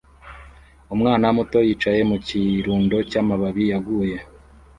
Umwana 0.93 1.25
muto 1.37 1.57
yicaye 1.67 2.01
mu 2.11 2.17
kirundo 2.27 2.97
cy'amababi 3.09 3.63
yaguye 3.71 4.17